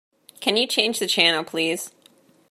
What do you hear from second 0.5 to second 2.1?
you change the channel, please?